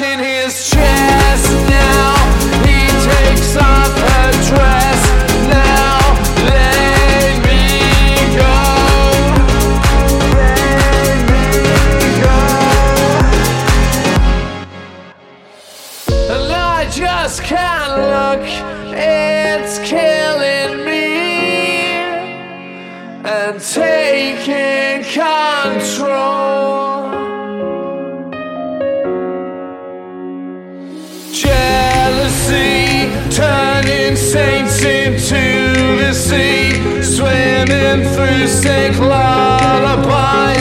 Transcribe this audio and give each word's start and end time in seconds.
In 0.00 0.20
his 0.20 0.67
saints 34.38 34.82
into 34.84 35.96
the 36.00 36.12
sea, 36.12 37.02
swimming 37.02 38.04
through 38.12 38.46
sick 38.46 38.96
lullaby. 39.00 40.57